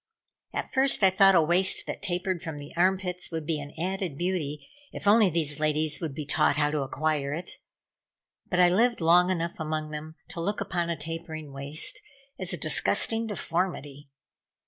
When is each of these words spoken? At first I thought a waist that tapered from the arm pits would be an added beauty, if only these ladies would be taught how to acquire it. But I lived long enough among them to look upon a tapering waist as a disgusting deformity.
At 0.51 0.71
first 0.71 1.03
I 1.03 1.11
thought 1.11 1.35
a 1.35 1.41
waist 1.43 1.85
that 1.85 2.01
tapered 2.01 2.41
from 2.41 2.57
the 2.57 2.75
arm 2.75 2.97
pits 2.97 3.29
would 3.31 3.45
be 3.45 3.59
an 3.61 3.71
added 3.77 4.17
beauty, 4.17 4.67
if 4.91 5.07
only 5.07 5.29
these 5.29 5.59
ladies 5.59 6.01
would 6.01 6.15
be 6.15 6.25
taught 6.25 6.55
how 6.57 6.71
to 6.71 6.81
acquire 6.81 7.33
it. 7.35 7.51
But 8.49 8.59
I 8.59 8.67
lived 8.69 8.99
long 8.99 9.29
enough 9.29 9.59
among 9.59 9.91
them 9.91 10.15
to 10.29 10.41
look 10.41 10.59
upon 10.59 10.89
a 10.89 10.97
tapering 10.97 11.53
waist 11.53 12.01
as 12.39 12.51
a 12.51 12.57
disgusting 12.57 13.27
deformity. 13.27 14.09